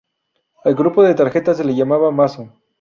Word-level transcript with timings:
Al 0.63 0.73
grupo 0.73 1.03
de 1.03 1.13
tarjetas 1.13 1.57
se 1.57 1.63
le 1.63 1.75
llamaba 1.75 2.09
"mazo". 2.09 2.49